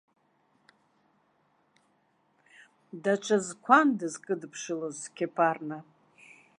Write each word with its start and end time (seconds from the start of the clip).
Даҽа 3.03 3.37
зқәан 3.45 3.87
дызкыдыԥшылоз 3.97 4.95
Сқьеԥарна. 5.03 5.77